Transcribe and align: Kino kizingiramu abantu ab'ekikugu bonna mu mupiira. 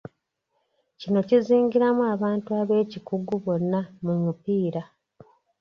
Kino 0.99 1.19
kizingiramu 1.27 2.03
abantu 2.15 2.49
ab'ekikugu 2.61 3.35
bonna 3.43 3.79
mu 4.03 4.13
mupiira. 4.23 4.81